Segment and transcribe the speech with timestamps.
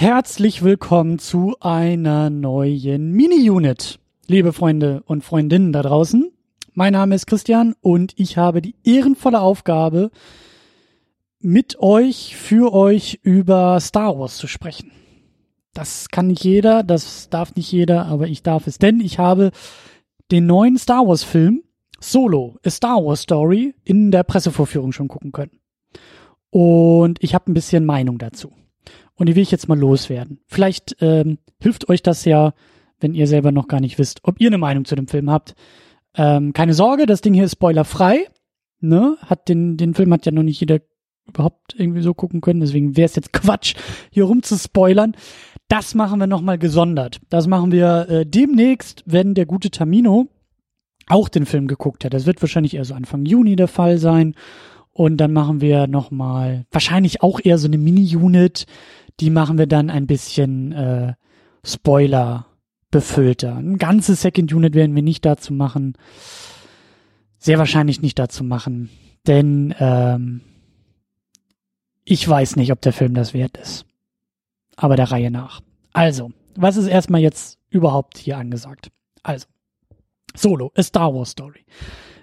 [0.00, 3.98] Herzlich willkommen zu einer neuen Mini-Unit,
[4.28, 6.30] liebe Freunde und Freundinnen da draußen.
[6.72, 10.12] Mein Name ist Christian und ich habe die ehrenvolle Aufgabe,
[11.40, 14.92] mit euch, für euch über Star Wars zu sprechen.
[15.74, 19.50] Das kann nicht jeder, das darf nicht jeder, aber ich darf es, denn ich habe
[20.30, 21.64] den neuen Star Wars Film
[21.98, 25.58] Solo, A Star Wars Story in der Pressevorführung schon gucken können.
[26.50, 28.52] Und ich habe ein bisschen Meinung dazu.
[29.18, 30.40] Und die will ich jetzt mal loswerden.
[30.46, 32.54] Vielleicht ähm, hilft euch das ja,
[33.00, 35.54] wenn ihr selber noch gar nicht wisst, ob ihr eine Meinung zu dem Film habt.
[36.16, 38.28] Ähm, keine Sorge, das Ding hier ist spoilerfrei.
[38.80, 39.16] Ne?
[39.20, 40.80] Hat den, den Film hat ja noch nicht jeder
[41.26, 42.60] überhaupt irgendwie so gucken können.
[42.60, 43.74] Deswegen wäre es jetzt Quatsch,
[44.10, 45.16] hier rum zu spoilern.
[45.66, 47.20] Das machen wir nochmal gesondert.
[47.28, 50.28] Das machen wir äh, demnächst, wenn der gute Tamino
[51.08, 52.14] auch den Film geguckt hat.
[52.14, 54.34] Das wird wahrscheinlich eher so Anfang Juni der Fall sein.
[54.92, 58.66] Und dann machen wir nochmal, wahrscheinlich auch eher so eine Mini-Unit.
[59.20, 61.14] Die machen wir dann ein bisschen äh,
[61.64, 62.46] Spoiler
[62.90, 63.56] befüllter.
[63.56, 65.94] Ein ganzes Second Unit werden wir nicht dazu machen.
[67.38, 68.90] Sehr wahrscheinlich nicht dazu machen.
[69.26, 70.40] Denn ähm,
[72.04, 73.84] ich weiß nicht, ob der Film das wert ist.
[74.76, 75.60] Aber der Reihe nach.
[75.92, 78.90] Also, was ist erstmal jetzt überhaupt hier angesagt?
[79.22, 79.46] Also,
[80.34, 81.64] Solo, a Star Wars Story.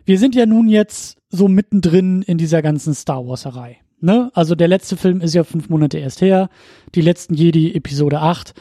[0.05, 3.79] Wir sind ja nun jetzt so mittendrin in dieser ganzen Star Wars-Erei.
[4.05, 4.29] Ne?
[4.35, 6.49] Also der letzte Film ist ja fünf Monate erst her,
[6.93, 8.53] die letzten Jedi Episode 8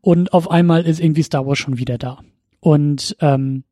[0.00, 2.18] und auf einmal ist irgendwie Star Wars schon wieder da.
[2.58, 3.62] Und ähm,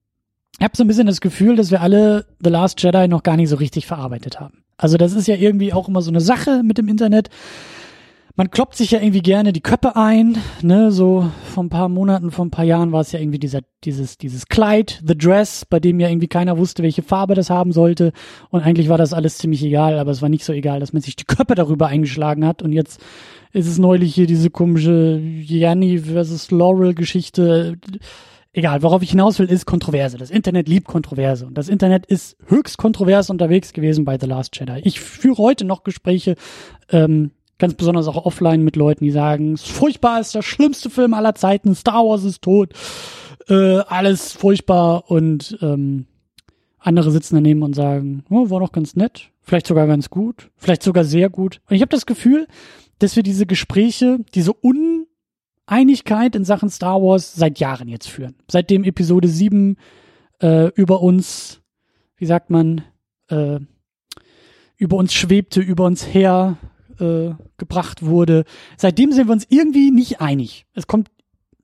[0.59, 3.37] ich habe so ein bisschen das Gefühl, dass wir alle The Last Jedi noch gar
[3.37, 4.63] nicht so richtig verarbeitet haben.
[4.77, 7.29] Also das ist ja irgendwie auch immer so eine Sache mit dem Internet.
[8.39, 12.31] Man kloppt sich ja irgendwie gerne die Köppe ein, ne, so vor ein paar Monaten,
[12.31, 15.81] vor ein paar Jahren war es ja irgendwie dieser, dieses, dieses Kleid, The Dress, bei
[15.81, 18.13] dem ja irgendwie keiner wusste, welche Farbe das haben sollte.
[18.51, 21.01] Und eigentlich war das alles ziemlich egal, aber es war nicht so egal, dass man
[21.01, 22.61] sich die Köppe darüber eingeschlagen hat.
[22.61, 23.01] Und jetzt
[23.55, 27.79] ist es neulich hier diese komische Yanni versus Laurel Geschichte
[28.53, 30.19] egal, worauf ich hinaus will, ist Kontroverse.
[30.19, 31.47] Das Internet liebt Kontroverse.
[31.47, 34.81] Und das Internet ist höchst kontrovers unterwegs gewesen bei The Last Jedi.
[34.85, 36.37] Ich führe heute noch Gespräche,
[36.91, 40.43] ähm, ganz besonders auch offline mit Leuten, die sagen, es ist furchtbar, es ist der
[40.43, 42.73] schlimmste Film aller Zeiten, Star Wars ist tot,
[43.49, 46.07] äh, alles furchtbar und ähm,
[46.79, 50.83] andere sitzen daneben und sagen, oh, war doch ganz nett, vielleicht sogar ganz gut, vielleicht
[50.83, 51.61] sogar sehr gut.
[51.69, 52.47] Und ich habe das Gefühl,
[52.99, 55.07] dass wir diese Gespräche, diese un
[55.67, 58.37] Einigkeit in Sachen Star Wars seit Jahren jetzt führen.
[58.49, 59.77] Seitdem Episode 7
[60.41, 61.61] äh, über uns,
[62.17, 62.83] wie sagt man,
[63.29, 63.59] äh,
[64.77, 66.57] über uns schwebte, über uns her
[67.01, 68.45] äh, gebracht wurde.
[68.77, 70.67] Seitdem sind wir uns irgendwie nicht einig.
[70.75, 71.11] Es kommt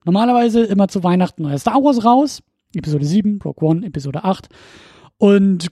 [0.04, 2.43] normalerweise immer zu Weihnachten neuer Star Wars raus.
[2.75, 4.48] Episode 7, Rogue One, Episode 8.
[5.19, 5.71] Und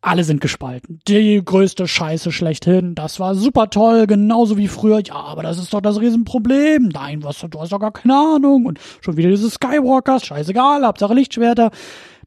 [0.00, 1.00] alle sind gespalten.
[1.08, 2.94] Die größte Scheiße schlechthin.
[2.94, 5.00] Das war super toll, genauso wie früher.
[5.04, 6.88] Ja, aber das ist doch das Riesenproblem.
[6.88, 8.66] Nein, was, du hast doch gar keine Ahnung.
[8.66, 10.24] Und schon wieder diese Skywalkers.
[10.24, 11.70] Scheißegal, Hauptsache Lichtschwerter.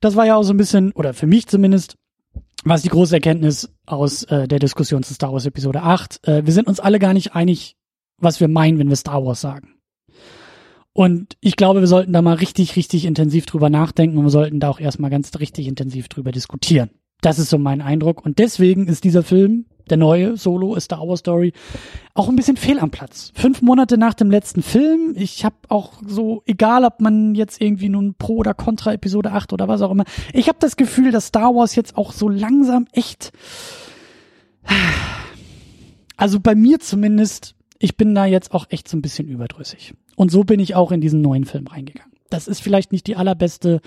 [0.01, 1.95] Das war ja auch so ein bisschen, oder für mich zumindest,
[2.63, 6.27] was die große Erkenntnis aus äh, der Diskussion zu Star Wars Episode 8.
[6.27, 7.75] Äh, wir sind uns alle gar nicht einig,
[8.17, 9.75] was wir meinen, wenn wir Star Wars sagen.
[10.93, 14.59] Und ich glaube, wir sollten da mal richtig, richtig intensiv drüber nachdenken und wir sollten
[14.59, 16.89] da auch erstmal ganz richtig intensiv drüber diskutieren.
[17.21, 18.25] Das ist so mein Eindruck.
[18.25, 21.53] Und deswegen ist dieser Film, der neue Solo, ist Star Wars Story,
[22.13, 23.31] auch ein bisschen fehl am Platz.
[23.35, 25.13] Fünf Monate nach dem letzten Film.
[25.15, 29.53] Ich habe auch so, egal ob man jetzt irgendwie nun Pro oder Contra Episode 8
[29.53, 32.87] oder was auch immer, ich habe das Gefühl, dass Star Wars jetzt auch so langsam
[32.93, 33.31] echt.
[36.17, 39.93] Also bei mir zumindest, ich bin da jetzt auch echt so ein bisschen überdrüssig.
[40.15, 42.13] Und so bin ich auch in diesen neuen Film reingegangen.
[42.29, 43.81] Das ist vielleicht nicht die allerbeste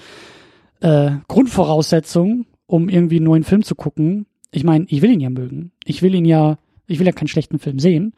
[0.81, 4.27] äh, Grundvoraussetzung, um irgendwie einen neuen Film zu gucken.
[4.55, 5.73] Ich meine, ich will ihn ja mögen.
[5.85, 8.15] Ich will ihn ja, ich will ja keinen schlechten Film sehen.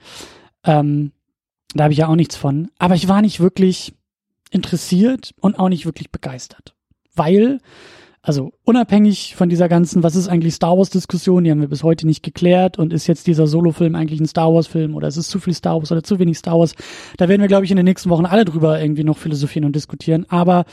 [0.65, 1.13] Ähm,
[1.75, 2.69] da habe ich ja auch nichts von.
[2.79, 3.95] Aber ich war nicht wirklich
[4.51, 6.75] interessiert und auch nicht wirklich begeistert.
[7.15, 7.61] Weil,
[8.21, 12.07] also unabhängig von dieser ganzen, was ist eigentlich Star Wars-Diskussion, die haben wir bis heute
[12.07, 15.41] nicht geklärt und ist jetzt dieser Solo-Film eigentlich ein Star Wars-Film oder ist es zu
[15.41, 16.75] viel Star Wars oder zu wenig Star Wars?
[17.17, 19.75] Da werden wir, glaube ich, in den nächsten Wochen alle drüber irgendwie noch philosophieren und
[19.75, 20.27] diskutieren.
[20.29, 20.67] Aber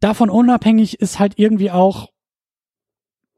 [0.00, 2.08] davon unabhängig ist halt irgendwie auch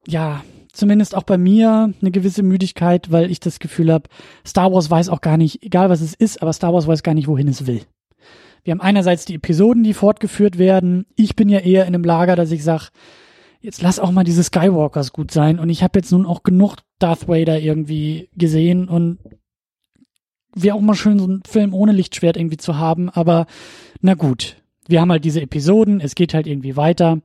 [0.07, 4.09] ja, zumindest auch bei mir eine gewisse Müdigkeit, weil ich das Gefühl habe,
[4.47, 7.15] Star Wars weiß auch gar nicht, egal was es ist, aber Star Wars weiß gar
[7.15, 7.83] nicht, wohin es will.
[8.65, 11.07] Wir haben einerseits die Episoden, die fortgeführt werden.
[11.17, 12.89] Ich bin ja eher in einem Lager, dass ich sage,
[13.61, 15.59] jetzt lass auch mal diese Skywalkers gut sein.
[15.59, 19.19] Und ich habe jetzt nun auch genug Darth Vader irgendwie gesehen und
[20.55, 23.11] wäre auch mal schön, so einen Film ohne Lichtschwert irgendwie zu haben.
[23.11, 23.47] Aber
[24.01, 27.21] na gut, wir haben halt diese Episoden, es geht halt irgendwie weiter.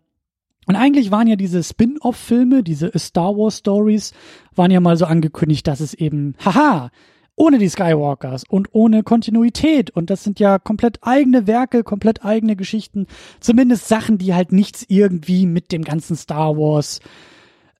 [0.67, 4.13] Und eigentlich waren ja diese Spin-off-Filme, diese Star Wars Stories,
[4.55, 6.91] waren ja mal so angekündigt, dass es eben, haha,
[7.35, 9.91] ohne die Skywalkers und ohne Kontinuität.
[9.91, 13.07] Und das sind ja komplett eigene Werke, komplett eigene Geschichten.
[13.39, 16.99] Zumindest Sachen, die halt nichts irgendwie mit dem ganzen Star Wars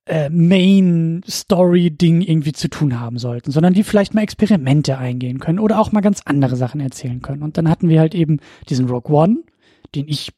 [0.05, 5.39] äh, Main Story Ding irgendwie zu tun haben sollten, sondern die vielleicht mal Experimente eingehen
[5.39, 7.43] können oder auch mal ganz andere Sachen erzählen können.
[7.43, 8.39] Und dann hatten wir halt eben
[8.69, 9.43] diesen Rogue One,
[9.95, 10.31] den ich,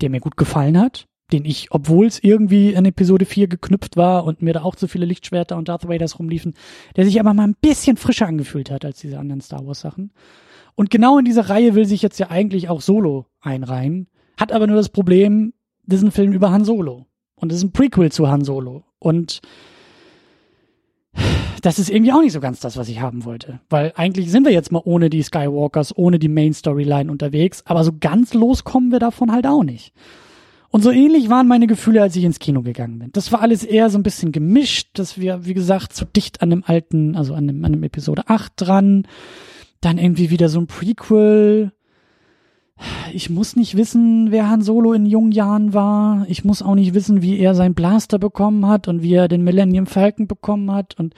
[0.00, 4.24] der mir gut gefallen hat, den ich, obwohl es irgendwie in Episode 4 geknüpft war
[4.24, 6.54] und mir da auch so viele Lichtschwerter und Darth Vaders rumliefen,
[6.96, 10.12] der sich aber mal ein bisschen frischer angefühlt hat als diese anderen Star Wars Sachen.
[10.74, 14.66] Und genau in diese Reihe will sich jetzt ja eigentlich auch Solo einreihen, hat aber
[14.66, 15.52] nur das Problem,
[15.84, 17.06] das ist ein Film über Han Solo.
[17.34, 18.84] Und das ist ein Prequel zu Han Solo.
[18.98, 19.40] Und
[21.62, 23.60] das ist irgendwie auch nicht so ganz das, was ich haben wollte.
[23.70, 27.84] Weil eigentlich sind wir jetzt mal ohne die Skywalkers, ohne die Main Storyline unterwegs, aber
[27.84, 29.92] so ganz loskommen wir davon halt auch nicht.
[30.72, 33.10] Und so ähnlich waren meine Gefühle, als ich ins Kino gegangen bin.
[33.12, 36.50] Das war alles eher so ein bisschen gemischt, dass wir, wie gesagt, zu dicht an
[36.50, 39.06] dem alten, also an dem, an dem Episode 8 dran.
[39.80, 41.72] Dann irgendwie wieder so ein Prequel
[43.12, 46.24] ich muss nicht wissen, wer Han Solo in jungen Jahren war.
[46.28, 49.44] Ich muss auch nicht wissen, wie er sein Blaster bekommen hat und wie er den
[49.44, 50.98] Millennium Falcon bekommen hat.
[50.98, 51.14] Und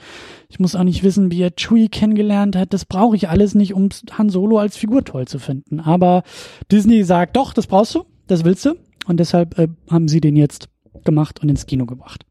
[0.49, 2.73] ich muss auch nicht wissen, wie er Chewie kennengelernt hat.
[2.73, 5.79] Das brauche ich alles nicht, um Han Solo als Figur toll zu finden.
[5.79, 6.23] Aber
[6.71, 8.75] Disney sagt, doch, das brauchst du, das willst du.
[9.05, 10.69] Und deshalb äh, haben sie den jetzt
[11.03, 12.25] gemacht und ins Kino gebracht.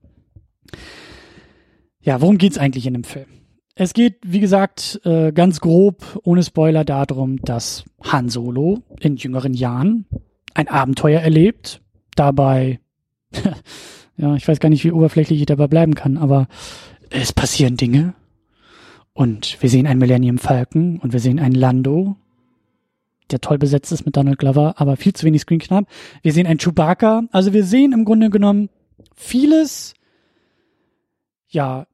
[2.01, 3.27] Ja, worum geht's eigentlich in dem Film?
[3.77, 9.55] Es geht, wie gesagt, äh, ganz grob, ohne Spoiler, darum, dass Han Solo in jüngeren
[9.55, 10.07] Jahren
[10.55, 11.81] ein Abenteuer erlebt,
[12.15, 12.79] dabei,
[14.17, 16.47] ja, ich weiß gar nicht, wie oberflächlich ich dabei bleiben kann, aber
[17.11, 18.15] es passieren Dinge
[19.13, 22.17] und wir sehen einen Millennium Falcon und wir sehen einen Lando,
[23.31, 25.87] der toll besetzt ist mit Donald Glover, aber viel zu wenig Screen knapp.
[26.23, 28.69] Wir sehen einen Chewbacca, also wir sehen im Grunde genommen
[29.15, 29.95] vieles,
[31.49, 31.87] ja,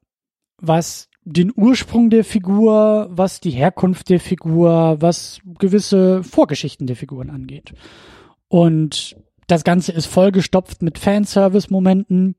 [0.58, 7.30] was den Ursprung der Figur, was die Herkunft der Figur, was gewisse Vorgeschichten der Figuren
[7.30, 7.74] angeht.
[8.48, 9.16] Und
[9.46, 12.36] das Ganze ist vollgestopft mit Fanservice-Momenten,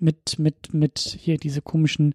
[0.00, 2.14] mit, mit, mit hier diese komischen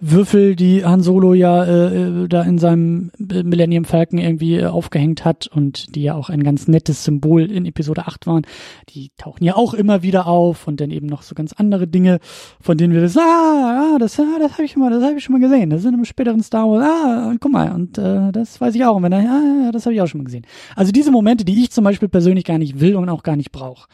[0.00, 5.24] Würfel, die Han Solo ja äh, äh da in seinem Millennium Falcon irgendwie äh, aufgehängt
[5.24, 8.46] hat und die ja auch ein ganz nettes Symbol in Episode 8 waren.
[8.90, 12.20] Die tauchen ja auch immer wieder auf und dann eben noch so ganz andere Dinge,
[12.60, 15.18] von denen wir wissen, ah, ah das, ah, das habe ich schon mal, das habe
[15.18, 15.70] ich schon mal gesehen.
[15.70, 18.96] Das sind im späteren Star Wars, ah, guck mal, und äh, das weiß ich auch.
[18.96, 20.46] Und wenn er, ah, das habe ich auch schon mal gesehen.
[20.76, 23.52] Also diese Momente, die ich zum Beispiel persönlich gar nicht will und auch gar nicht
[23.52, 23.88] brauche.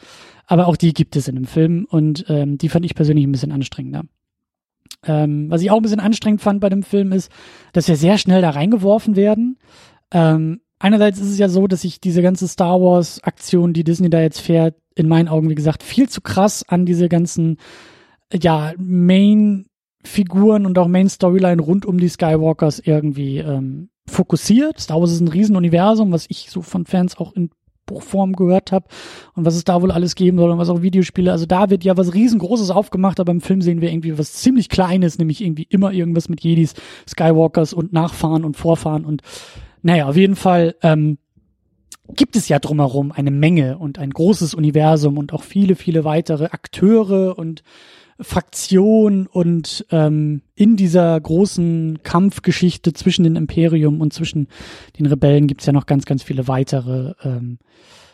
[0.47, 3.31] Aber auch die gibt es in dem Film und ähm, die fand ich persönlich ein
[3.31, 4.03] bisschen anstrengender.
[5.03, 7.31] Ähm, was ich auch ein bisschen anstrengend fand bei dem Film ist,
[7.73, 9.57] dass wir sehr schnell da reingeworfen werden.
[10.11, 14.09] Ähm, einerseits ist es ja so, dass ich diese ganze Star Wars Aktion, die Disney
[14.09, 17.57] da jetzt fährt, in meinen Augen, wie gesagt, viel zu krass an diese ganzen,
[18.31, 19.65] ja, Main
[20.03, 24.79] Figuren und auch Main Storyline rund um die Skywalkers irgendwie ähm, fokussiert.
[24.79, 27.49] Star Wars ist ein Riesenuniversum, was ich so von Fans auch in
[27.85, 28.87] Buchform gehört habe
[29.33, 31.31] und was es da wohl alles geben soll und was auch Videospiele.
[31.31, 34.69] Also da wird ja was riesengroßes aufgemacht, aber im Film sehen wir irgendwie was ziemlich
[34.69, 36.73] Kleines, nämlich irgendwie immer irgendwas mit Jedis,
[37.07, 39.21] Skywalkers und Nachfahren und Vorfahren und
[39.81, 41.19] naja, auf jeden Fall ähm,
[42.09, 46.45] gibt es ja drumherum eine Menge und ein großes Universum und auch viele, viele weitere
[46.45, 47.63] Akteure und
[48.19, 54.47] Fraktion und ähm, in dieser großen Kampfgeschichte zwischen dem Imperium und zwischen
[54.97, 57.59] den Rebellen gibt's ja noch ganz, ganz viele weitere ähm,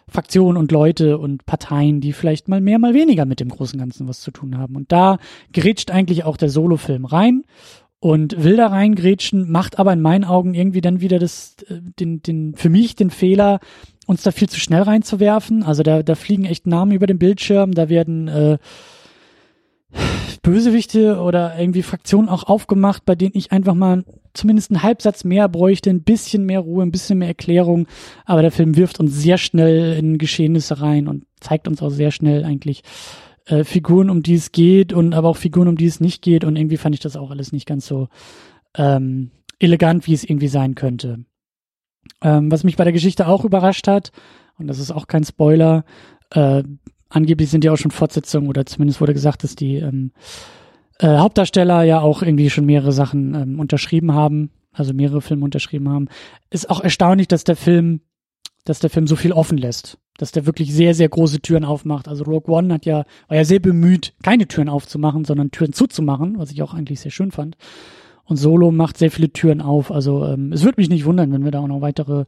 [0.08, 4.08] Fraktionen und Leute und Parteien, die vielleicht mal mehr, mal weniger mit dem großen Ganzen
[4.08, 4.76] was zu tun haben.
[4.76, 5.20] Und da
[5.54, 7.44] grätscht eigentlich auch der Solo-Film rein
[8.00, 12.24] und will da reingrätschen, macht aber in meinen Augen irgendwie dann wieder das, äh, den,
[12.24, 13.60] den, für mich den Fehler,
[14.08, 15.62] uns da viel zu schnell reinzuwerfen.
[15.62, 18.58] Also da, da fliegen echt Namen über den Bildschirm, da werden äh,
[20.44, 25.48] Bösewichte oder irgendwie Fraktionen auch aufgemacht, bei denen ich einfach mal zumindest einen Halbsatz mehr
[25.48, 27.88] bräuchte, ein bisschen mehr Ruhe, ein bisschen mehr Erklärung.
[28.26, 32.12] Aber der Film wirft uns sehr schnell in Geschehnisse rein und zeigt uns auch sehr
[32.12, 32.84] schnell eigentlich
[33.46, 36.44] äh, Figuren, um die es geht und aber auch Figuren, um die es nicht geht.
[36.44, 38.08] Und irgendwie fand ich das auch alles nicht ganz so
[38.76, 41.26] ähm, elegant, wie es irgendwie sein könnte.
[42.22, 44.12] Ähm, was mich bei der Geschichte auch überrascht hat,
[44.58, 45.86] und das ist auch kein Spoiler,
[46.32, 46.64] äh,
[47.12, 50.12] angeblich sind ja auch schon Fortsetzungen oder zumindest wurde gesagt, dass die ähm,
[51.00, 55.90] äh, Hauptdarsteller ja auch irgendwie schon mehrere Sachen ähm, unterschrieben haben, also mehrere Filme unterschrieben
[55.90, 56.08] haben.
[56.50, 58.02] Ist auch erstaunlich, dass der Film,
[58.66, 62.08] dass der Film so viel offen lässt, dass der wirklich sehr, sehr große Türen aufmacht.
[62.08, 66.38] Also Rogue One hat ja, war ja sehr bemüht, keine Türen aufzumachen, sondern Türen zuzumachen,
[66.38, 67.58] was ich auch eigentlich sehr schön fand.
[68.24, 69.92] Und Solo macht sehr viele Türen auf.
[69.92, 72.26] Also ähm, es würde mich nicht wundern, wenn wir da auch noch weitere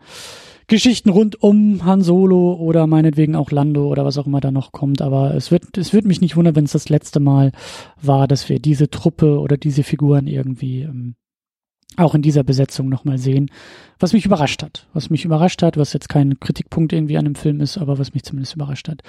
[0.68, 4.72] Geschichten rund um Han Solo oder meinetwegen auch Lando oder was auch immer da noch
[4.72, 5.02] kommt.
[5.02, 7.52] Aber es wird, es wird mich nicht wundern, wenn es das letzte Mal
[8.02, 11.16] war, dass wir diese Truppe oder diese Figuren irgendwie ähm,
[11.98, 13.52] auch in dieser Besetzung nochmal sehen,
[14.00, 14.88] was mich überrascht hat.
[14.94, 18.14] Was mich überrascht hat, was jetzt kein Kritikpunkt irgendwie an dem Film ist, aber was
[18.14, 19.02] mich zumindest überrascht hat.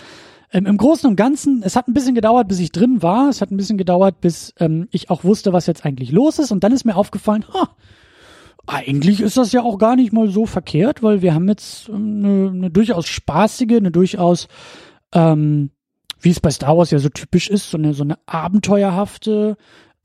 [0.52, 3.28] Ähm, Im Großen und Ganzen, es hat ein bisschen gedauert, bis ich drin war.
[3.28, 6.52] Es hat ein bisschen gedauert, bis ähm, ich auch wusste, was jetzt eigentlich los ist.
[6.52, 7.70] Und dann ist mir aufgefallen, ha,
[8.66, 12.25] eigentlich ist das ja auch gar nicht mal so verkehrt, weil wir haben jetzt ähm,
[12.25, 14.49] eine, eine durchaus spaßige, eine durchaus,
[15.12, 15.71] ähm,
[16.21, 19.56] wie es bei Star Wars ja so typisch ist, so eine, so eine abenteuerhafte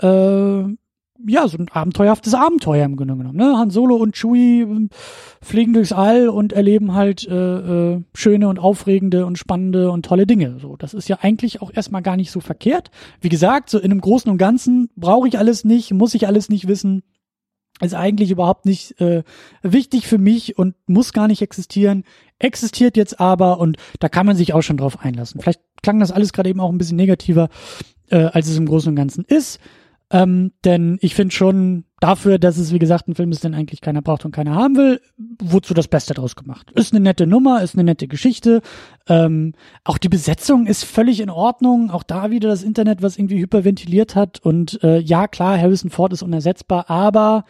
[0.01, 0.63] äh,
[1.27, 3.35] ja, so ein abenteuerhaftes Abenteuer im Grunde genommen.
[3.35, 3.57] Ne?
[3.57, 4.89] Han Solo und Chewie ähm,
[5.41, 10.25] fliegen durchs All und erleben halt äh, äh, schöne und aufregende und spannende und tolle
[10.25, 10.57] Dinge.
[10.59, 12.89] So, das ist ja eigentlich auch erstmal gar nicht so verkehrt.
[13.19, 16.49] Wie gesagt, so in einem Großen und Ganzen brauche ich alles nicht, muss ich alles
[16.49, 17.03] nicht wissen.
[17.81, 19.23] Ist eigentlich überhaupt nicht äh,
[19.61, 22.03] wichtig für mich und muss gar nicht existieren.
[22.37, 25.39] Existiert jetzt aber und da kann man sich auch schon drauf einlassen.
[25.41, 27.49] Vielleicht klang das alles gerade eben auch ein bisschen negativer,
[28.09, 29.59] äh, als es im Großen und Ganzen ist.
[30.11, 33.81] Ähm, denn ich finde schon dafür, dass es wie gesagt ein Film ist, den eigentlich
[33.81, 35.01] keiner braucht und keiner haben will,
[35.41, 36.71] wozu das Beste draus gemacht.
[36.71, 38.61] Ist eine nette Nummer, ist eine nette Geschichte.
[39.07, 41.91] Ähm, auch die Besetzung ist völlig in Ordnung.
[41.91, 44.39] Auch da wieder das Internet, was irgendwie hyperventiliert hat.
[44.39, 47.45] Und äh, ja, klar, Harrison Ford ist unersetzbar, aber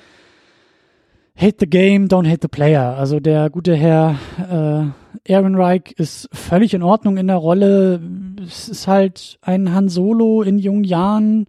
[1.38, 2.98] hate the game, don't hate the player.
[2.98, 4.16] Also der gute Herr
[4.52, 8.02] äh, Ehrenreich ist völlig in Ordnung in der Rolle.
[8.46, 11.48] Es ist halt ein Han Solo in jungen Jahren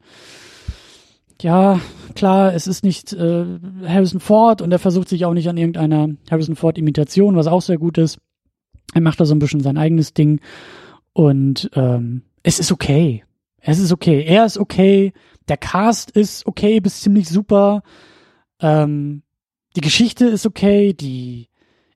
[1.42, 1.80] ja,
[2.14, 3.44] klar, es ist nicht äh,
[3.86, 7.78] Harrison Ford und er versucht sich auch nicht an irgendeiner Harrison Ford-Imitation, was auch sehr
[7.78, 8.18] gut ist.
[8.94, 10.40] Er macht da so ein bisschen sein eigenes Ding
[11.12, 13.24] und ähm, es ist okay.
[13.60, 14.24] Es ist okay.
[14.24, 15.12] Er ist okay.
[15.48, 17.82] Der Cast ist okay bis ziemlich super.
[18.60, 19.22] Ähm,
[19.76, 20.92] die Geschichte ist okay.
[20.94, 21.49] Die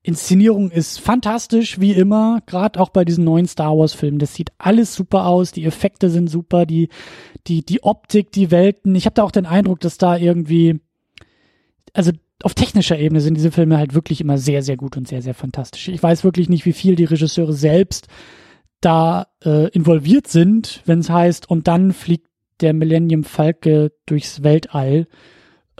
[0.06, 4.18] Inszenierung ist fantastisch, wie immer, gerade auch bei diesen neuen Star Wars-Filmen.
[4.18, 6.90] Das sieht alles super aus, die Effekte sind super, die,
[7.46, 8.94] die, die Optik, die Welten.
[8.94, 10.78] Ich habe da auch den Eindruck, dass da irgendwie,
[11.94, 15.22] also auf technischer Ebene sind diese Filme halt wirklich immer sehr, sehr gut und sehr,
[15.22, 15.88] sehr fantastisch.
[15.88, 18.08] Ich weiß wirklich nicht, wie viel die Regisseure selbst
[18.82, 22.28] da äh, involviert sind, wenn es heißt, und dann fliegt
[22.60, 25.06] der Millennium Falke durchs Weltall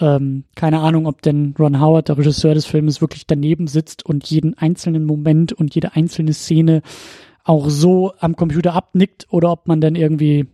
[0.01, 4.27] ähm, keine Ahnung, ob denn Ron Howard, der Regisseur des Filmes, wirklich daneben sitzt und
[4.27, 6.83] jeden einzelnen Moment und jede einzelne Szene
[7.45, 10.47] auch so am Computer abnickt oder ob man dann irgendwie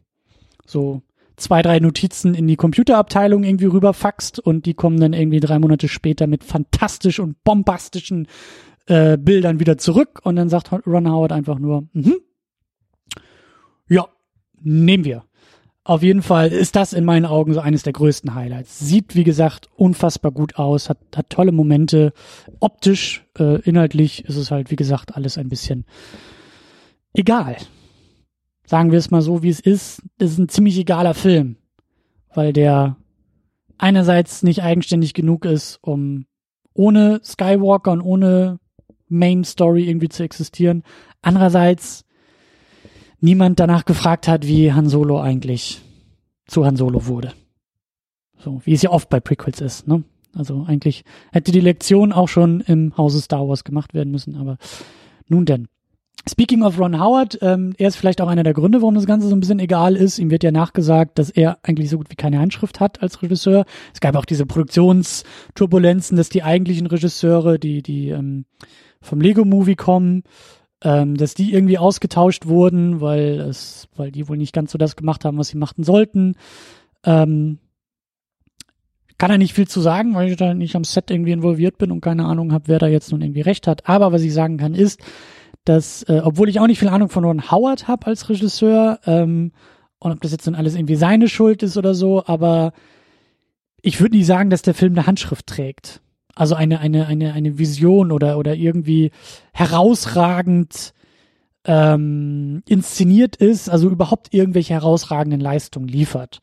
[0.66, 1.02] so
[1.37, 5.88] zwei, drei Notizen in die Computerabteilung irgendwie rüberfaxt und die kommen dann irgendwie drei Monate
[5.88, 8.26] später mit fantastisch und bombastischen
[8.87, 12.16] äh, Bildern wieder zurück und dann sagt Ron Howard einfach nur, mhm.
[13.88, 14.06] ja,
[14.61, 15.25] nehmen wir.
[15.82, 18.78] Auf jeden Fall ist das in meinen Augen so eines der größten Highlights.
[18.78, 22.12] Sieht, wie gesagt, unfassbar gut aus, hat, hat tolle Momente.
[22.60, 25.87] Optisch, äh, inhaltlich ist es halt, wie gesagt, alles ein bisschen
[27.14, 27.56] egal.
[28.66, 30.02] Sagen wir es mal so, wie es ist.
[30.18, 31.56] Es ist ein ziemlich egaler Film,
[32.34, 32.96] weil der
[33.78, 36.26] einerseits nicht eigenständig genug ist, um
[36.75, 38.60] ohne Skywalker und ohne
[39.08, 40.84] Main Story irgendwie zu existieren.
[41.22, 42.04] Andererseits
[43.20, 45.80] niemand danach gefragt hat, wie Han Solo eigentlich
[46.46, 47.32] zu Han Solo wurde.
[48.38, 50.02] So, wie es ja oft bei Prequels ist, ne?
[50.36, 54.58] Also eigentlich hätte die Lektion auch schon im Hause Star Wars gemacht werden müssen, aber
[55.26, 55.66] nun denn.
[56.28, 59.26] Speaking of Ron Howard, ähm, er ist vielleicht auch einer der Gründe, warum das Ganze
[59.26, 60.18] so ein bisschen egal ist.
[60.18, 63.64] Ihm wird ja nachgesagt, dass er eigentlich so gut wie keine Handschrift hat als Regisseur.
[63.94, 68.44] Es gab auch diese Produktionsturbulenzen, dass die eigentlichen Regisseure, die, die ähm,
[69.00, 70.22] vom Lego-Movie kommen,
[70.82, 74.96] ähm, dass die irgendwie ausgetauscht wurden, weil es, weil die wohl nicht ganz so das
[74.96, 76.37] gemacht haben, was sie machten sollten.
[77.04, 77.58] Ähm,
[79.18, 81.90] kann er nicht viel zu sagen, weil ich da nicht am Set irgendwie involviert bin
[81.90, 83.87] und keine Ahnung habe, wer da jetzt nun irgendwie recht hat.
[83.87, 85.00] Aber was ich sagen kann, ist,
[85.64, 89.52] dass, äh, obwohl ich auch nicht viel Ahnung von Ron Howard habe als Regisseur, ähm,
[89.99, 92.72] und ob das jetzt nun alles irgendwie seine Schuld ist oder so, aber
[93.82, 96.00] ich würde nicht sagen, dass der Film eine Handschrift trägt
[96.40, 99.11] also eine, eine, eine, eine Vision oder, oder irgendwie
[99.52, 100.94] herausragend
[101.66, 106.38] ähm, inszeniert ist, also überhaupt irgendwelche herausragenden Leistungen liefert.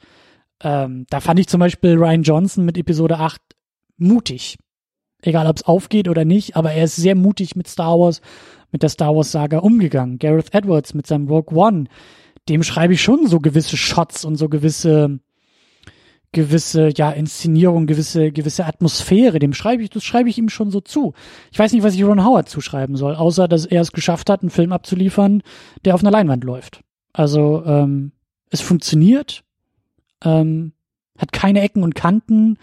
[0.62, 3.42] Ähm, da fand ich zum Beispiel Ryan Johnson mit Episode 8
[3.98, 4.60] mutig.
[5.24, 8.22] Egal ob es aufgeht oder nicht, aber er ist sehr mutig mit Star Wars,
[8.72, 10.20] mit der Star Wars Saga umgegangen.
[10.20, 11.86] Gareth Edwards mit seinem Rogue One,
[12.50, 15.22] dem schreibe ich schon so gewisse Shots und so gewisse
[16.38, 19.39] gewisse ja Inszenierung, gewisse gewisse Atmosphäre.
[19.39, 21.13] Dem schreibe ich, das schreibe ich ihm schon so zu.
[21.51, 24.41] Ich weiß nicht, was ich Ron Howard zuschreiben soll, außer dass er es geschafft hat,
[24.41, 25.41] einen Film abzuliefern,
[25.84, 26.82] der auf einer Leinwand läuft.
[27.12, 28.12] Also ähm,
[28.51, 29.44] es funktioniert,
[30.24, 30.74] ähm,
[31.17, 32.60] hat keine Ecken und Kanten.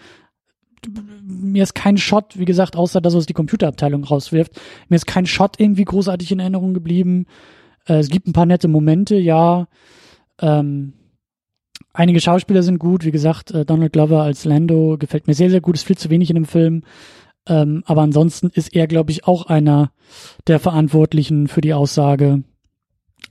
[1.21, 4.53] Mir ist kein Shot, wie gesagt, außer dass es die Computerabteilung rauswirft.
[4.87, 7.25] Mir ist kein Shot irgendwie großartig in Erinnerung geblieben.
[7.87, 9.67] Äh, es gibt ein paar nette Momente, ja.
[10.39, 10.93] Ähm,
[11.97, 15.61] Einige Schauspieler sind gut, wie gesagt, äh, Donald Glover als Lando gefällt mir sehr, sehr
[15.61, 16.83] gut, ist viel zu wenig in dem Film.
[17.47, 19.91] Ähm, aber ansonsten ist er, glaube ich, auch einer
[20.45, 22.43] der Verantwortlichen für die Aussage,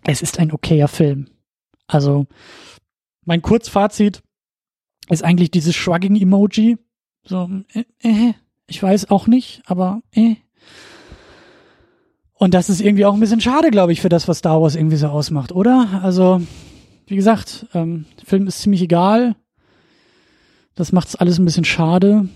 [0.04, 1.26] es ist ein okayer Film.
[1.88, 2.26] Also,
[3.26, 4.22] mein Kurzfazit
[5.10, 6.78] ist eigentlich dieses Shrugging-Emoji.
[7.22, 8.32] So, äh, äh,
[8.66, 10.36] ich weiß auch nicht, aber äh.
[12.32, 14.74] Und das ist irgendwie auch ein bisschen schade, glaube ich, für das, was Star Wars
[14.74, 16.00] irgendwie so ausmacht, oder?
[16.02, 16.40] Also,
[17.06, 19.36] wie gesagt, ähm, Film ist ziemlich egal.
[20.74, 22.28] Das macht es alles ein bisschen schade.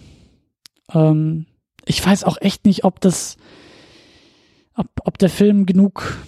[0.92, 1.46] Ähm,
[1.84, 3.37] ich weiß auch echt nicht, ob das,
[4.75, 6.18] ob, ob der Film genug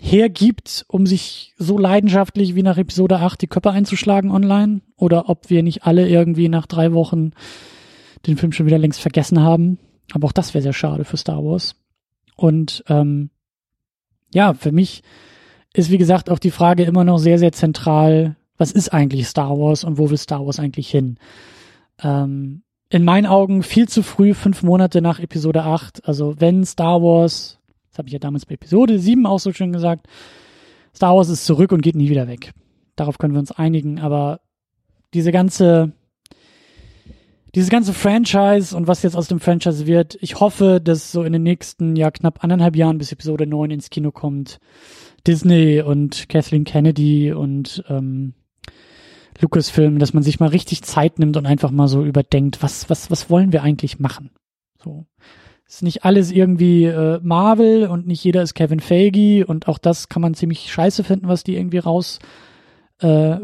[0.00, 5.48] hergibt, um sich so leidenschaftlich wie nach Episode 8 die Köpfe einzuschlagen online, oder ob
[5.48, 7.32] wir nicht alle irgendwie nach drei Wochen
[8.26, 9.78] den Film schon wieder längst vergessen haben.
[10.12, 11.76] Aber auch das wäre sehr schade für Star Wars.
[12.36, 13.30] Und ähm,
[14.34, 15.02] ja, für mich
[15.74, 19.58] ist, wie gesagt, auch die Frage immer noch sehr, sehr zentral, was ist eigentlich Star
[19.58, 21.18] Wars und wo will Star Wars eigentlich hin?
[22.02, 26.06] Ähm, in meinen Augen viel zu früh, fünf Monate nach Episode 8.
[26.06, 27.58] Also wenn Star Wars,
[27.90, 30.06] das habe ich ja damals bei Episode 7 auch so schön gesagt,
[30.94, 32.52] Star Wars ist zurück und geht nie wieder weg.
[32.96, 34.40] Darauf können wir uns einigen, aber
[35.14, 35.92] diese ganze,
[37.54, 41.32] dieses ganze Franchise und was jetzt aus dem Franchise wird, ich hoffe, dass so in
[41.32, 44.58] den nächsten, ja, knapp anderthalb Jahren bis Episode 9 ins Kino kommt,
[45.26, 48.34] Disney und Kathleen Kennedy und ähm,
[49.40, 53.10] Lucasfilm, dass man sich mal richtig Zeit nimmt und einfach mal so überdenkt, was, was,
[53.10, 54.30] was wollen wir eigentlich machen?
[54.82, 55.06] So.
[55.66, 60.08] Ist nicht alles irgendwie äh, Marvel und nicht jeder ist Kevin Feige und auch das
[60.08, 62.18] kann man ziemlich scheiße finden, was die irgendwie raus
[63.00, 63.38] äh.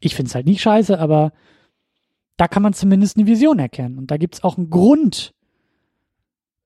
[0.00, 1.32] Ich finde es halt nicht scheiße, aber
[2.36, 3.98] da kann man zumindest eine Vision erkennen.
[3.98, 5.34] Und da gibt es auch einen Grund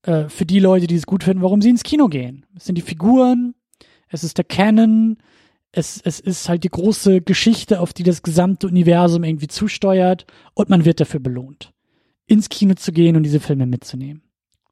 [0.02, 2.46] äh, für die Leute, die es gut finden, warum sie ins Kino gehen.
[2.56, 3.54] Es sind die Figuren,
[4.10, 5.16] es ist der Canon,
[5.72, 10.68] es, es ist halt die große Geschichte, auf die das gesamte Universum irgendwie zusteuert und
[10.68, 11.72] man wird dafür belohnt,
[12.26, 14.22] ins Kino zu gehen und diese Filme mitzunehmen.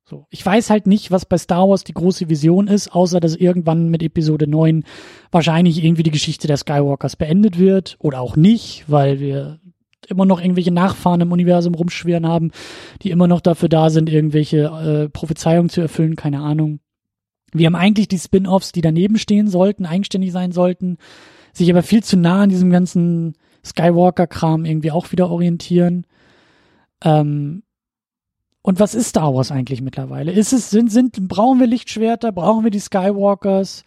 [0.04, 0.26] So.
[0.30, 3.90] Ich weiß halt nicht, was bei Star Wars die große Vision ist, außer dass irgendwann
[3.90, 4.84] mit Episode 9
[5.30, 9.60] wahrscheinlich irgendwie die Geschichte der Skywalkers beendet wird oder auch nicht, weil wir
[10.08, 12.52] immer noch irgendwelche Nachfahren im Universum rumschwirren haben,
[13.02, 16.80] die immer noch dafür da sind, irgendwelche äh, Prophezeiungen zu erfüllen, keine Ahnung.
[17.52, 20.98] Wir haben eigentlich die Spin-offs, die daneben stehen sollten, eigenständig sein sollten,
[21.52, 23.34] sich aber viel zu nah an diesem ganzen
[23.64, 26.06] Skywalker-Kram irgendwie auch wieder orientieren.
[27.02, 27.62] Ähm,
[28.62, 30.32] und was ist Star Wars eigentlich mittlerweile?
[30.32, 32.32] Ist es, sind, sind, brauchen wir Lichtschwerter?
[32.32, 33.84] Brauchen wir die Skywalkers?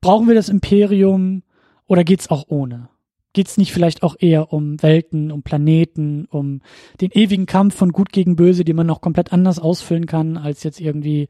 [0.00, 1.42] Brauchen wir das Imperium?
[1.86, 2.88] Oder geht's auch ohne?
[3.32, 6.60] Geht es nicht vielleicht auch eher um Welten, um Planeten, um
[7.00, 10.62] den ewigen Kampf von Gut gegen Böse, die man noch komplett anders ausfüllen kann, als
[10.62, 11.28] jetzt irgendwie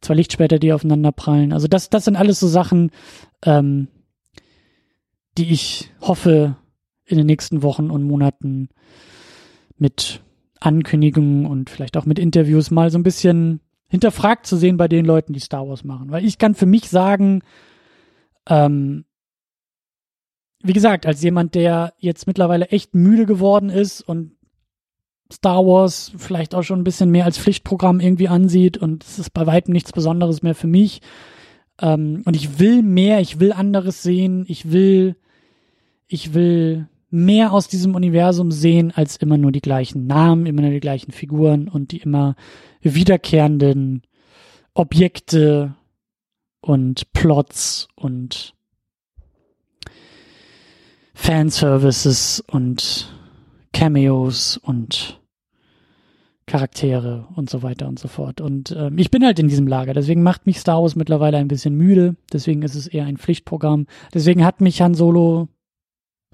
[0.00, 1.52] zwei Lichtschwerter, die aufeinander prallen.
[1.52, 2.90] Also das, das sind alles so Sachen,
[3.44, 3.88] ähm,
[5.38, 6.56] die ich hoffe,
[7.06, 8.68] in den nächsten Wochen und Monaten
[9.76, 10.22] mit
[10.60, 15.04] Ankündigungen und vielleicht auch mit Interviews mal so ein bisschen hinterfragt zu sehen bei den
[15.04, 16.10] Leuten, die Star Wars machen.
[16.10, 17.42] Weil ich kann für mich sagen,
[18.48, 19.04] ähm,
[20.64, 24.32] wie gesagt, als jemand, der jetzt mittlerweile echt müde geworden ist und
[25.30, 29.30] Star Wars vielleicht auch schon ein bisschen mehr als Pflichtprogramm irgendwie ansieht und es ist
[29.30, 31.02] bei weitem nichts Besonderes mehr für mich.
[31.80, 35.16] Ähm, und ich will mehr, ich will anderes sehen, ich will,
[36.06, 40.70] ich will mehr aus diesem Universum sehen als immer nur die gleichen Namen, immer nur
[40.70, 42.36] die gleichen Figuren und die immer
[42.80, 44.02] wiederkehrenden
[44.72, 45.74] Objekte
[46.60, 48.54] und Plots und
[51.14, 53.12] Fanservices und
[53.72, 55.20] Cameos und
[56.46, 58.40] Charaktere und so weiter und so fort.
[58.40, 61.48] Und ähm, ich bin halt in diesem Lager, deswegen macht mich Star Wars mittlerweile ein
[61.48, 63.86] bisschen müde, deswegen ist es eher ein Pflichtprogramm.
[64.12, 65.48] Deswegen hat mich Han Solo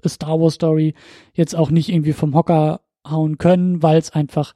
[0.03, 0.95] A Star Wars Story
[1.33, 4.53] jetzt auch nicht irgendwie vom Hocker hauen können, weil es einfach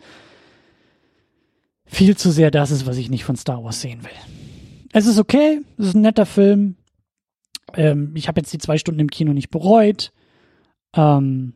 [1.85, 4.89] viel zu sehr das ist, was ich nicht von Star Wars sehen will.
[4.91, 6.75] Es ist okay, es ist ein netter Film,
[7.73, 10.12] ähm, ich habe jetzt die zwei Stunden im Kino nicht bereut.
[10.95, 11.54] Ähm,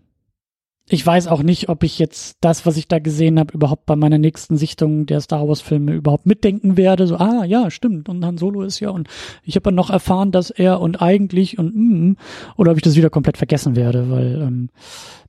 [0.92, 3.96] ich weiß auch nicht, ob ich jetzt das, was ich da gesehen habe, überhaupt bei
[3.96, 7.06] meiner nächsten Sichtung der Star Wars Filme überhaupt mitdenken werde.
[7.06, 8.10] So, ah ja, stimmt.
[8.10, 9.08] Und Han Solo ist ja und
[9.44, 12.18] ich habe dann noch erfahren, dass er und eigentlich und mm,
[12.58, 14.70] oder ob ich das wieder komplett vergessen werde, weil ähm,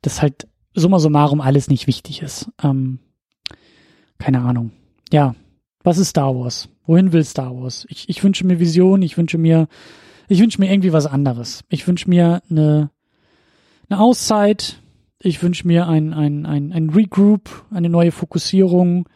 [0.01, 2.51] das halt summa summarum alles nicht wichtig ist.
[2.63, 3.01] Ähm,
[4.19, 4.71] keine Ahnung.
[5.13, 5.35] Ja,
[5.83, 6.71] was ist Star Wars?
[6.87, 7.87] Wohin will Star Wars?
[7.91, 9.03] Ich, ich wünsche mir Vision.
[9.03, 9.69] Ich wünsche mir
[10.31, 11.65] ich wünsche mir irgendwie was anderes.
[11.69, 12.91] Ich wünsche mir eine,
[13.89, 14.81] eine Auszeit.
[15.19, 19.09] Ich wünsche mir ein, ein, ein, ein Regroup, eine neue Fokussierung.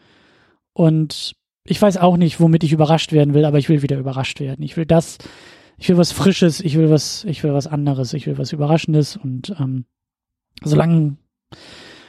[0.73, 4.41] Und ich weiß auch nicht, womit ich überrascht werden will, aber ich will wieder überrascht
[4.41, 4.61] werden.
[4.61, 5.17] Ich will das,
[5.77, 9.15] ich will was Frisches, ich will was, ich will was anderes, ich will was Überraschendes
[9.15, 9.85] und ähm,
[10.65, 11.15] solange,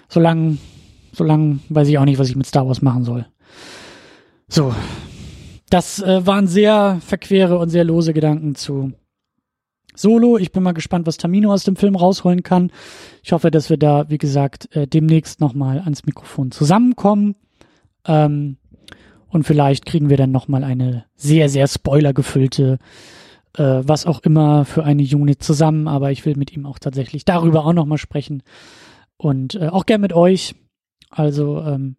[0.09, 0.59] solange,
[1.13, 3.27] solange weiß ich auch nicht, was ich mit Star Wars machen soll.
[4.49, 4.75] So.
[5.71, 8.93] Das äh, waren sehr verquere und sehr lose Gedanken zu
[9.97, 10.37] Solo.
[10.37, 12.71] Ich bin mal gespannt, was Tamino aus dem Film rausholen kann.
[13.23, 17.35] Ich hoffe, dass wir da, wie gesagt, äh, demnächst nochmal ans Mikrofon zusammenkommen.
[18.07, 18.59] Ähm,
[19.29, 22.79] und vielleicht kriegen wir dann nochmal eine sehr, sehr spoilergefüllte,
[23.57, 25.89] äh, was auch immer für eine Unit zusammen.
[25.89, 28.43] Aber ich will mit ihm auch tatsächlich darüber auch nochmal sprechen.
[29.17, 30.55] Und äh, auch gern mit euch.
[31.11, 31.97] Also, ähm,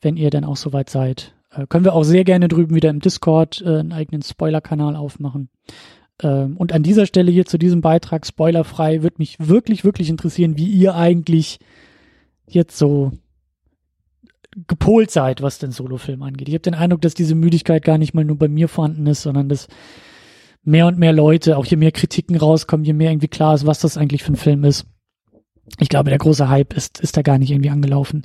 [0.00, 3.00] wenn ihr dann auch soweit seid, äh, können wir auch sehr gerne drüben wieder im
[3.00, 5.48] Discord äh, einen eigenen Spoiler-Kanal aufmachen.
[6.22, 10.56] Ähm, und an dieser Stelle hier zu diesem Beitrag spoilerfrei würde mich wirklich, wirklich interessieren,
[10.56, 11.58] wie ihr eigentlich
[12.46, 13.12] jetzt so
[14.68, 16.48] gepolt seid, was den Solofilm angeht.
[16.48, 19.22] Ich habe den Eindruck, dass diese Müdigkeit gar nicht mal nur bei mir vorhanden ist,
[19.22, 19.68] sondern dass
[20.62, 23.80] mehr und mehr Leute, auch je mehr Kritiken rauskommen, je mehr irgendwie klar ist, was
[23.80, 24.86] das eigentlich für ein Film ist.
[25.78, 28.24] Ich glaube, der große Hype ist, ist da gar nicht irgendwie angelaufen.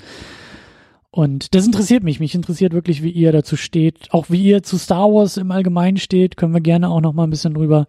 [1.11, 2.19] Und das interessiert mich.
[2.19, 4.11] Mich interessiert wirklich, wie ihr dazu steht.
[4.11, 6.37] Auch wie ihr zu Star Wars im Allgemeinen steht.
[6.37, 7.87] Können wir gerne auch noch mal ein bisschen drüber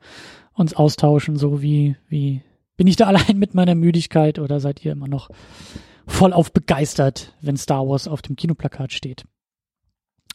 [0.54, 1.36] uns austauschen.
[1.36, 2.42] So wie, wie,
[2.76, 5.28] bin ich da allein mit meiner Müdigkeit oder seid ihr immer noch
[6.06, 9.24] voll auf begeistert, wenn Star Wars auf dem Kinoplakat steht?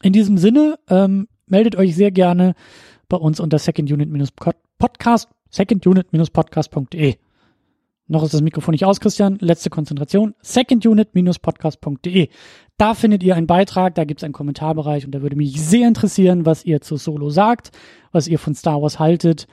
[0.02, 2.56] In diesem Sinne, ähm, meldet euch sehr gerne
[3.08, 7.16] bei uns unter secondunit-podcast, secondunit-podcast.de.
[8.08, 9.38] Noch ist das Mikrofon nicht aus, Christian.
[9.40, 10.36] Letzte Konzentration.
[10.42, 12.30] Secondunit-podcast.de.
[12.78, 15.88] Da findet ihr einen Beitrag, da gibt es einen Kommentarbereich und da würde mich sehr
[15.88, 17.72] interessieren, was ihr zu Solo sagt,
[18.12, 19.48] was ihr von Star Wars haltet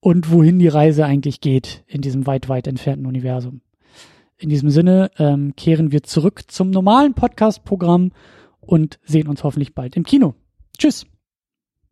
[0.00, 3.62] und wohin die Reise eigentlich geht in diesem weit, weit entfernten Universum.
[4.36, 8.12] In diesem Sinne ähm, kehren wir zurück zum normalen Podcast-Programm
[8.60, 10.34] und sehen uns hoffentlich bald im Kino.
[10.78, 11.04] Tschüss.